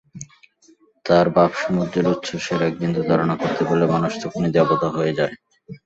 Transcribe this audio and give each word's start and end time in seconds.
তাঁর 1.05 1.25
ভাবসমুদ্রের 1.35 2.05
উচ্ছ্বাসের 2.13 2.59
একবিন্দু 2.69 3.01
ধারণা 3.09 3.35
করতে 3.41 3.61
পারলে 3.67 3.85
মানুষ 3.95 4.11
তখনি 4.23 4.47
দেবতা 4.55 4.87
হয়ে 4.95 5.17
যায়। 5.19 5.33